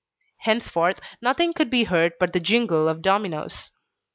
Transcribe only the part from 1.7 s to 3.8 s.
heard but the jingle of dominoes.